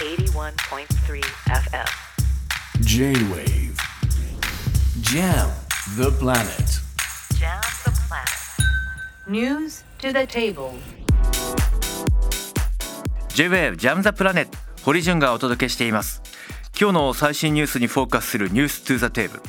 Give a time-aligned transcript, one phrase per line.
[0.00, 1.84] 81.3 FM.
[2.80, 3.76] J-Wave
[5.02, 5.50] Jam
[5.98, 6.80] the planet
[7.38, 9.28] Jam the planet.
[9.28, 10.72] News to the table.
[13.34, 16.22] J-WAVE ジャムザプラネット堀潤がお届けしています
[16.80, 19.42] 今日の最新ニュースにフォーカスするニューストゥザテーブル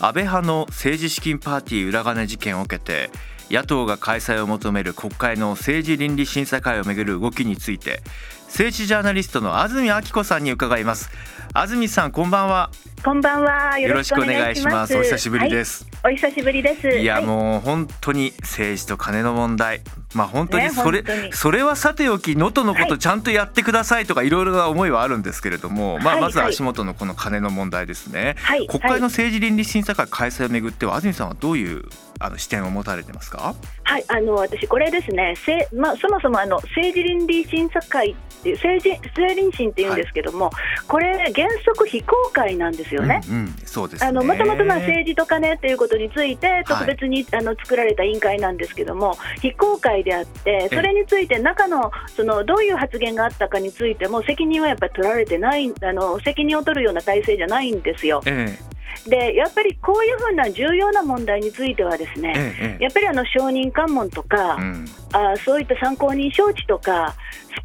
[0.00, 3.10] 安倍派の政治資金パーティー裏金事件を受けて
[3.50, 8.00] 野党が開催を求める国会の政治倫理審査会をめぐる動きについて
[8.46, 11.10] 政治ジャーナリストの安住明子さんに伺います
[11.52, 12.70] 安住さんこんばんは
[13.04, 13.78] こんばんは。
[13.78, 15.95] よろしくお願いしますお久しぶりです、はい。
[16.06, 16.88] お久しぶりです。
[16.88, 17.26] い、やはい。
[17.26, 19.80] もう本当に政治と金の問題。
[20.14, 28.68] まあ本当にそれ、ねそれはさておき能登のことはいちゃんとやってくださいとかいろいろな思いはあるんですけれども、まあはいまずは足元のこの金の問題ですね、はい。
[28.68, 31.82] 国会の政治倫理審査会開催をめぐっては安住さんはどういう
[32.20, 33.56] あの視点を持たれてますか？
[33.82, 35.34] はい、あの私これですね。
[35.36, 40.50] せまあそもそもあの政治倫理審査会っていう政治政倫審っていうんですけども、
[40.86, 43.20] これ原則非公開なんですよね。
[43.28, 44.06] うんうん、そうですね。
[44.06, 58.22] あのもともとまあ政治と金っていうことについて特別に、あの作られた委員会なんですけども非公開であってそれについて中のそのどういう発言があったかについても責任はやっぱり取られてないあの責任を取るような体制じゃないんですよ。
[58.26, 58.58] え
[59.06, 62.84] でやっぱりこういうふうな重要な問題についてはですえね、えええ。
[62.84, 64.84] やっぱりあの承認喚問とか、うん。
[65.12, 67.14] あそういった参考人招致とか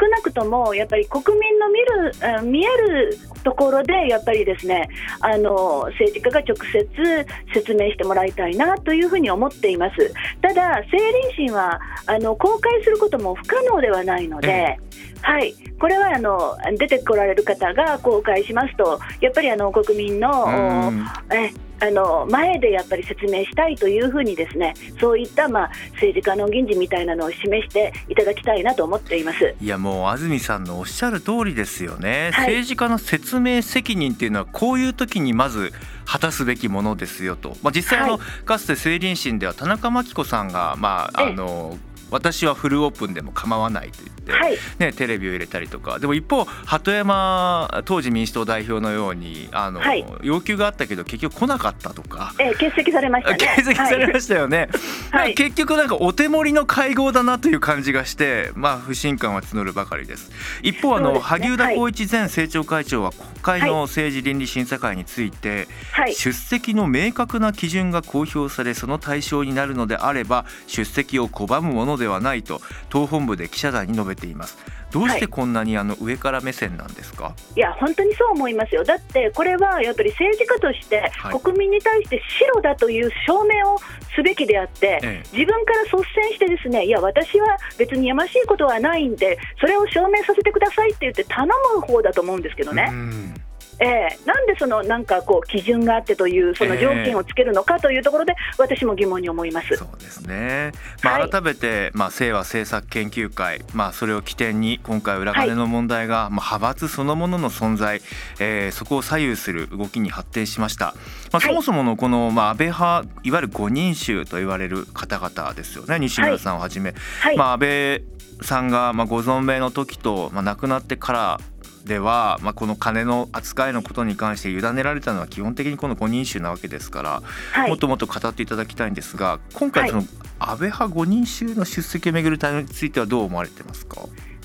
[0.01, 10.13] 少なくともやっぱり国民の見るあ見えるところでやっぱりですねあの政治家が直接説明してもらいたいなというふうに思っています。
[10.41, 14.79] ただ政倫審はあの公開することも不可能ではないので、
[15.21, 21.05] はい、これはあの出てこられる方が公開しますとやっぱりあの国民のうん。
[21.35, 29.55] えあの前でやっぱり説明したいというふうにですねそういった、まあ、政治家の議事みたいなのを示していただきたいなと思っています。
[29.59, 32.45] いやもう安住さんのおっしゃる通りですよね、はい。
[32.45, 35.73] 政治家の説明責任っていうのはこういう時にまず
[36.05, 41.29] 果たすべきものですよと、まあ、実際あの、はかつて政倫審では田中真紀子さんが、まあ、ええ。
[41.31, 41.77] あの
[42.11, 44.57] 私はフルオープンでも構わないと言って、はい。
[44.79, 45.97] ね、テレビを入れたりとか。
[45.97, 50.05] でも一方鳩山当時民主党代表のようにあの、はい。
[50.21, 52.33] 要求があったけど結局来なかったとか。
[52.37, 53.37] え欠席されましたね。
[53.55, 54.69] 欠席されましたよね、
[55.11, 55.35] はい。
[55.35, 60.31] 結局なんかお手盛りの会合だなという感じがしてまあ不信感は募るばかりです。
[60.63, 61.19] 一方あの、ね。
[61.19, 66.13] 萩生田光一前政調会長は国会の政治倫理審査会について、はい。
[66.13, 74.57] 出席の明確な基準が公表されその対象になるのであれば出席を拒むものではないと党本部で記者団に述べています。
[74.91, 81.39] どうしてこんなにあの上から目線なんですか、いや本当にそう思いますよ、だってこれはやっぱり政治家としてはい。
[81.39, 83.77] 国民に対して白だという証明を
[84.13, 85.23] すべきであって、ええ。
[85.31, 92.89] 自分から率先して、ですねいや、私は別にやましいことはないんで、それを証明させてくださいって言って頼む方だと思うんですけどね。
[92.91, 93.40] うん
[93.81, 94.19] ええ。
[94.25, 99.75] なんでそのなんかこう基準があってというその条件をつけるのかというところで私も疑問に思います。
[99.75, 100.71] そうですね、
[101.03, 101.29] まあ、はい。
[101.29, 108.01] 改めて、まあ、清和政策研究会、まあ、それを起点に今回裏金の問題が、まあ、派閥そのものの存在、
[108.39, 110.95] えーそこを左右する動きに発展しました、
[111.31, 111.41] まあ、はい。
[111.41, 118.03] そもそものこの、まあ、安倍派いわゆる五人衆と言われる方々ですよね西村さんをはじめ、はい、まあ、安倍
[118.41, 121.39] さんが、まあ、ご存命の時と、まあ、亡くなってから
[121.85, 127.21] では、まあ、この金の扱いのことに関して委ねられたのは基本的にこの5人衆なわけですから、
[127.53, 127.69] はい。
[127.69, 130.03] もっともっと語っていただきたいんですが今回その
[130.39, 134.01] 安倍派5人衆の出席をめぐる対応についてはどう思われてますか？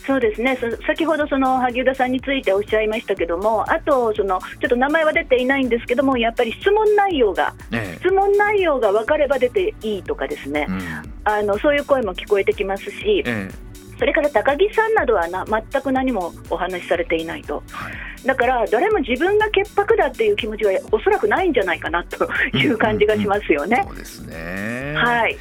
[0.06, 0.56] そうですね。
[0.60, 10.66] そ先ほどその萩生田さんについておっしゃいましたけども、あとその、ちょっと名前は出ていないんですけども、やっぱり質問内容が、え質問内容が分かれば出ていいとかですね。
[10.68, 10.80] え、うん。
[11.24, 13.50] あのそういう声も聞こえてきますし、え
[13.98, 17.92] それから高木さんなどはな全く何もお話しされていないと、えはい。
[18.26, 23.84] だから誰も自分が潔白だっていう気持ちはおそらくないんじゃないかなという感じがしますよね。
[23.86, 25.36] そうですね、はい、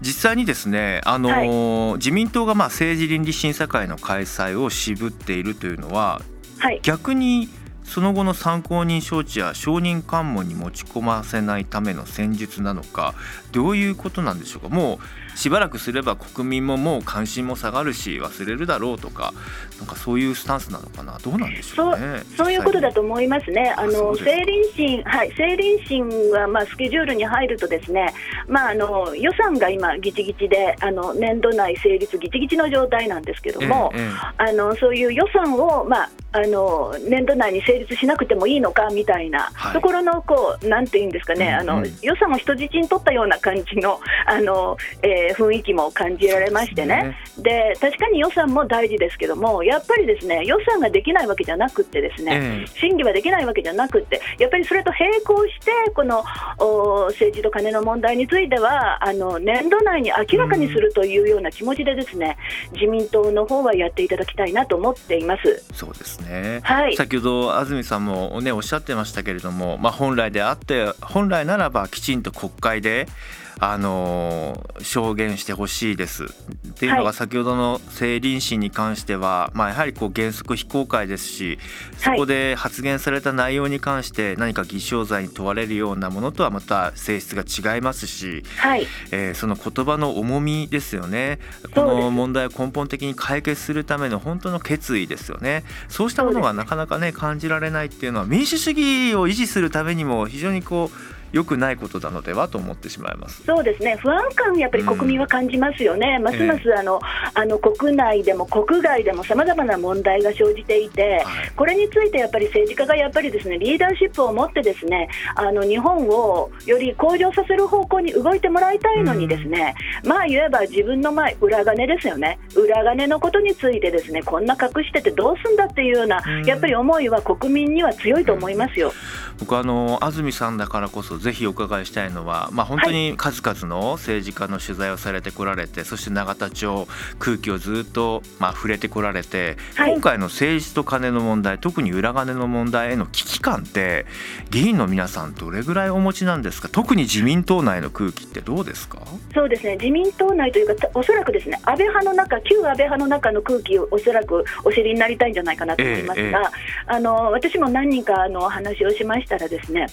[0.00, 6.20] 実際にですね、あのー自民党がまあ政治倫理審査会の開催を渋っているというのは
[6.58, 7.48] はい、逆に
[7.86, 13.14] その後の参考人招致や承認喚問に持ち込ませないための戦術なのか
[13.52, 14.68] どういうことなんでしょうか？
[14.68, 14.98] も
[15.34, 19.34] うしばらくすれば国民ももう関心も下がるし忘れるだろうとか
[19.78, 21.18] なんかそういうスタンスなのかな？
[21.18, 28.12] どうなんでしょうねそういうことだと思いますね、あの政倫審、はい、政倫審はまあスケジュールに入ると、ですね、
[28.48, 39.72] まあ、あの予算が今、ぎちぎちで、あの年度内成立ぎちぎちの状態なんですけども、えええあのそういう予算を、まあ、あの年度内に成立しなくてもいいのかみたいなはい。
[39.74, 41.84] ところのこう、なんていうんですかね、あのうん。
[41.84, 47.16] うん予算を人質に取ったような感じのあの、えー雰囲気も感じられましてね。
[47.38, 52.80] で確かに予算も大事ですけども、やっぱりですね予算ができないわけじゃなくって、ですね、ええ。
[52.80, 56.24] 審議はできないわけじゃなくって、やっぱりそれと並行して、この
[56.58, 62.36] お政治と金の問題については、あの年度内に明らかにするというような気持ちで、ですね
[62.72, 65.64] 自民党の方はやっていただきたいなと思っています。
[65.72, 66.96] そうですね、はい。
[66.96, 73.08] 先ほど安住さんも、ね、おっしゃってましたけれども、まあ、本来であって本来ならばきちんと国会で、
[73.58, 76.24] あのー証言してほしいです。
[76.24, 76.28] っ
[76.74, 77.14] ていうのがはい。
[77.14, 81.58] 先ほどの政倫審に関しては、まあ、やはりこう原則非公開ですし
[81.96, 87.42] そこで発言された内容に関して何か偽証罪に問われるようなものとはまた性質が
[87.74, 91.38] 違いますし、はい、えーその言葉の重みですよね。
[91.74, 95.64] この問題を根本的に解決するための本当の決意ですよね。
[95.88, 103.42] そうしたものがなかなかね感じられないっていうのは民主主義を維持するためにも非常にこう良くないことなのではと思ってしまいます。
[103.44, 107.00] そうですね、不安感、やっぱり国民は感じますよね、ますますあの
[107.34, 111.50] あの国内でも国外でもさまざまな問題が生じていて、はい。
[111.56, 119.74] これについてやっぱり政治家がやっぱりですねリーダーシップを持って、ですねあの日本をより向上させる方向に動いてもらいたいのに、ですね、
[120.04, 126.44] まあ言えば自分の前、裏金ですよね、裏金のことについて、ですねこんな隠しててどうすんだっていうような、うん。
[126.44, 128.92] やっぱり思いは国民には強いと思いますよ。
[129.38, 139.92] 僕はあの安住さんだからこそぜひお伺いしたいのは、まあ、本当に数々の政治家の取材をされてこられてそして永田町空気をずっとまあ触れてこられて、はい。
[139.92, 144.06] 今回の政治と金の問題特に裏金の問題への危機感って
[144.50, 146.68] 議員の皆さんどれぐらいお持ちなんですか？
[146.68, 149.00] 特に自民党内の空気ってどうですか？
[149.34, 149.76] そうですね。
[149.76, 156.94] 自民党内というか、たおそらくですね安倍派の中、旧安倍派の中の空気をおそらくお知りになりたいんじゃないかなと思いますが、ええええ。
[156.94, 159.86] あの私も何人かあの話をしましたら、ですね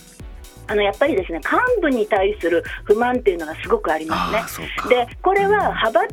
[0.67, 4.67] あのやっぱりですね幹部に対する不満っていうのがすごくありますね。
[4.89, 6.07] でこれは派閥が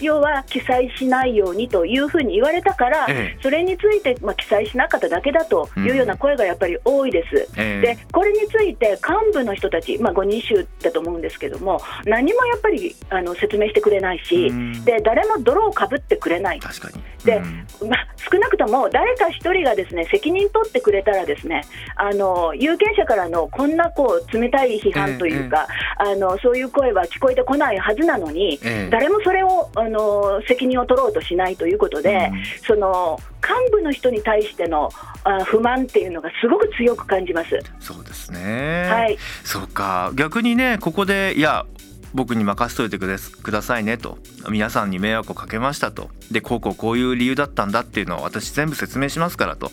[0.00, 3.38] 要は記載しないようにというふうに言われたから、ええ。
[3.42, 7.48] それについて、まあ、記載しなかっただけだというような声がやっぱり多いです。
[7.56, 7.80] ええ。
[7.80, 14.84] でこれについて幹部の人たち、まあ、5人衆だと思うんですけども、何もやっぱりあの説明してくれないし、うん。
[14.84, 17.02] で誰も泥をかぶってくれない、確かに。
[17.24, 17.36] で
[17.82, 17.88] うん。
[17.88, 21.62] まあ、少なくとも誰か一人がですね責任取ってくれたら、ですね
[21.96, 28.88] あの有権者からのこんなこう冷たい批判というか、あの、そういう声は聞こえてこないはずなのに、ええ。
[28.90, 32.42] 誰もそれをあの責任を取ろうとしないということで、うん。
[32.66, 34.90] その幹部の人に対しての
[35.24, 37.58] あ不満っていうのがすごく強く感じます。
[37.80, 39.18] そうですね、はい。
[39.44, 40.12] そうか。
[40.14, 41.66] 逆にねここでいや
[42.14, 44.18] 僕に任せといてくだくださいねと。
[44.50, 46.10] 皆さんに迷惑をかけましたと。
[46.30, 49.70] でこうこうこういう理由だったんだっていうのを私全部説明しますからと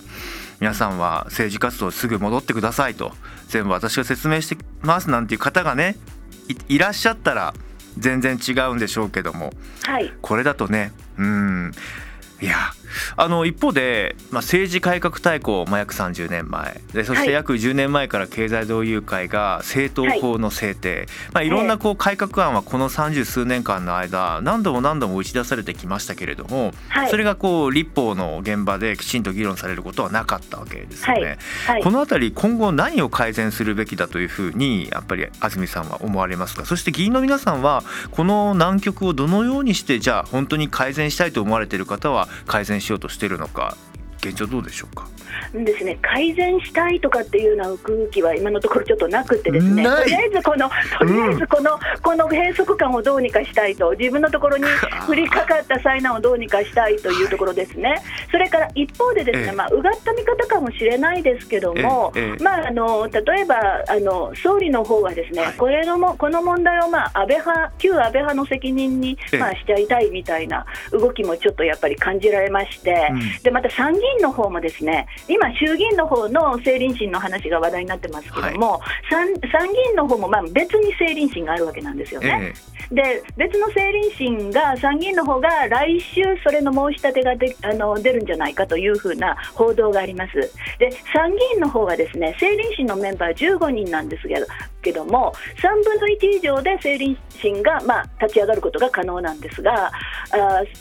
[0.59, 3.11] 皆さんは政治活動すぐ戻ってくださいと
[3.47, 5.97] 全部私が説明してますなんていう方がね
[6.67, 7.53] いいらっしゃったら
[7.97, 9.51] 全然違うんでしょうけども
[9.83, 10.13] はい。
[10.21, 11.71] これだとねうん。
[12.41, 12.57] いや
[13.15, 16.81] あの一方で、まあ、政治改革大綱、まあ、約30年前。
[16.93, 17.33] でそしてはい。
[17.33, 27.09] 約10年前から経済同友会が政党法の制定、いまあ、いろんなこう改革案はこの三十数年間の間何度も何度も打ち出されてきましたけれども、はい。
[27.09, 31.37] それがこう立法の現場できちんと議論されることはなかったわけですよね。
[31.67, 31.83] はい。
[31.83, 36.65] このあたり今後何を改善するべきだというふうにやっぱり安住さんは思われますか？
[36.65, 43.77] そして議員の皆さんはこの難局をどのようにしてじゃあ本当に改善したいと思われている方は改善しようとしてるのか
[44.25, 45.07] 現状どうでしょうか？
[45.53, 50.69] ですね、改善したいとかっていうような空気は今のところちょっとなくてですね、とりあえずこの、
[50.99, 54.63] とりあえずこの、この閉塞感をどうにかしたいと、自分のところに
[55.07, 57.95] 降りかかった災難をどうにかしたいというところですね。
[58.31, 59.51] それから一方でですね、ええ。
[59.51, 63.55] まあ、うがった見方かもしれないですけども、まあ、あの例えば
[63.87, 65.53] あの総理の方はですね、はい。
[65.53, 69.39] これのもこの問題を、まあ、安倍派旧安倍派の責任に、ええ。
[69.39, 73.43] まあ、しちゃいたいみたいな動きもちょっとやっぱり感じられまして、うん。
[73.43, 78.79] でまた参議院の方もですね今、衆議院の方の政倫審の話が話題になってますけども、
[79.09, 82.53] 参参議院の方もまあ別に政倫審があるわけなんですよね。
[82.71, 90.33] えで別の政倫審が参議院の方が来週それの申し立てがであの出るんじゃないかというふうな報道があります。
[90.77, 94.45] で参議院の方はですね政倫審のメンバー15人なんですけど
[94.81, 99.91] けども3分の1以上で政倫審が、まあ、立ち上がることが可能なんですがあ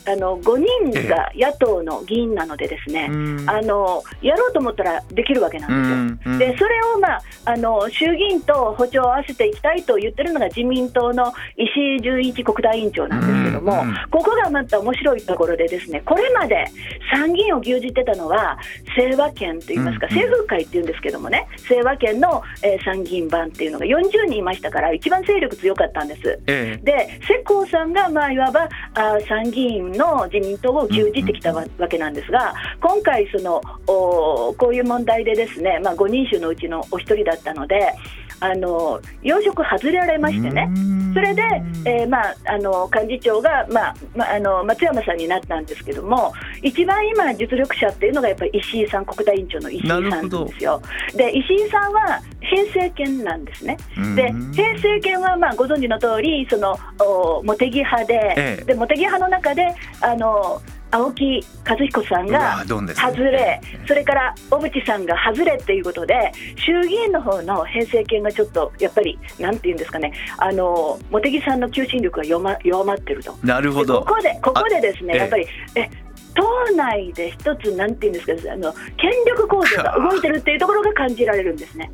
[0.06, 6.32] あの5人が野党の議員なのでですね、うんんあのやろうと思ったらできるわけなんですよ。
[6.32, 16.66] うんでそれを、まあ、あの衆議院と歩調を合わせていきたいと言ってるのが自民党の石井純一国対委員長なんですけども、ここがまた面白いところで、ですねこれまで
[17.12, 18.58] 参議院を牛耳ってたのは、
[18.94, 20.20] 清和県といいますか、うんうん。
[20.20, 26.38] 政府会っていうんですけどもね、清和県の、えー参議院版っていうのが40人いましたから、一番勢力強かったんです。
[26.46, 37.94] えで世耕さんが、まあ、いわばあー参議院の自民党を牛耳ってきたわ,、けなんですが、今回そのお、こういう問題で、ですね、まあ、5人衆のうちのお一人だったので、
[38.40, 40.68] あの要職外れられましてね。
[41.14, 41.42] それで、
[41.86, 50.82] えーまあ、あの幹事長が、まあまあ、あの松山さんになったんですけども、一番今、実力者っていうのがやっぱり石井さん、国対委員長の石井さんなんですよ。
[51.14, 53.76] で石井さんは平成権なんですね。
[54.16, 60.60] でうん平成権はまあご存知の通り、そのお茂木派で、ええで茂木派の中で、あの
[60.94, 73.36] 青木和彦さんうが外れ、それから小渕さんが外れっていうことで、衆議院の方の平成権がちょっとやっぱり、なんていうんですかね、あの茂木さんの求心力が弱ま弱まってると。
[73.42, 74.00] なるほど。
[74.00, 75.90] でここでここでですねあやっぱりえ
[76.34, 76.42] 党
[76.76, 81.90] 内で一つなんていうんですかあの権力構造が動いてるっていうところが感じられるんですね。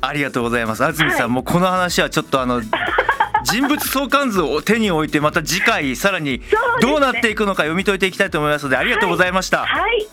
[0.00, 0.84] ありがとうございます。
[0.84, 1.28] 安住さん、はい。
[1.30, 2.60] もうこの話はちょっとあの
[3.44, 6.40] 人物相関図を手に置いてまた次回さらに
[6.80, 10.06] どうなっていくのか読み解いていきたいと思いますのでありがとうございました、はい。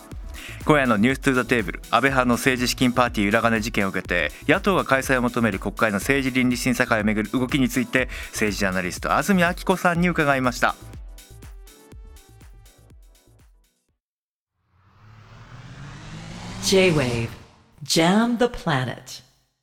[0.65, 10.75] 今夜のニューストゥザテーブル安倍派の政治資金パーティー裏金事件を受けて野党が開催を求める国会の政治倫理審査会をめぐる動きについて政治ジャーナリスト安住昭子さんに伺いました。
[16.63, 17.29] J-Wave.
[17.83, 19.23] Jam the Planet.